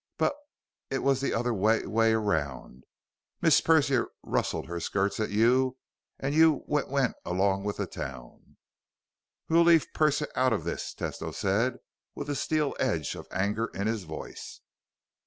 [0.17, 0.35] "B but
[0.89, 2.85] it was the other w way around.
[3.39, 5.77] Miss Persia rustled her skirts at you
[6.19, 8.57] and you w went along with the town."
[9.47, 11.77] "We'll leave Persia out of this," Tesno said
[12.15, 14.61] with a steel edge of anger in his voice.